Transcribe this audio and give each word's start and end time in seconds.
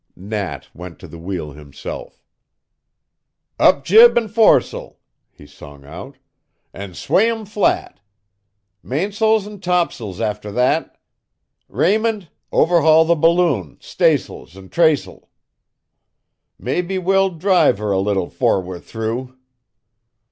Nat 0.15 0.67
went 0.73 0.97
to 0.97 1.07
the 1.07 1.19
wheel 1.19 1.51
himself. 1.51 2.23
"Up 3.59 3.85
jib 3.85 4.17
an' 4.17 4.29
fores'l," 4.29 4.97
he 5.31 5.45
sung 5.45 5.85
out, 5.85 6.17
"and 6.73 6.97
sway 6.97 7.29
'em 7.29 7.45
flat! 7.45 7.99
Mains'l 8.81 9.45
and 9.45 9.61
tops'ls 9.61 10.19
after 10.19 10.51
that! 10.53 10.97
Raymond, 11.69 12.31
overhaul 12.51 13.05
the 13.05 13.13
balloon, 13.13 13.77
stays'l, 13.79 14.47
and 14.57 14.71
trys'l! 14.71 15.27
Mebbe 16.57 16.97
we'll 16.99 17.29
drive 17.29 17.77
her 17.77 17.91
a 17.91 17.99
little 17.99 18.25
afore 18.25 18.59
we're 18.59 18.79
through." 18.79 19.37